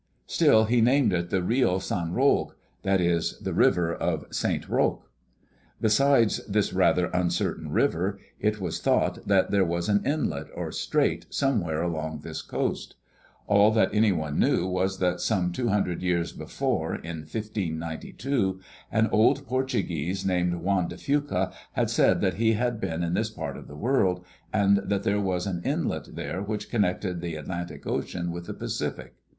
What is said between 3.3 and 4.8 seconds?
the River of Saint